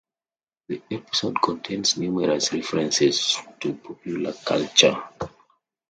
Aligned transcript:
The 0.67 0.81
episode 0.89 1.39
contains 1.43 1.95
numerous 1.95 2.51
references 2.53 3.37
to 3.59 3.73
popular 3.75 4.33
culture. 4.33 4.97